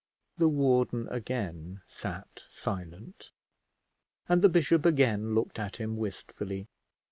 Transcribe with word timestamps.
The 0.37 0.49
warden 0.49 1.07
again 1.11 1.81
sat 1.87 2.43
silent, 2.49 3.29
and 4.27 4.41
the 4.41 4.49
bishop 4.49 4.83
again 4.83 5.35
looked 5.35 5.59
at 5.59 5.75
him 5.75 5.95
wistfully. 5.95 6.65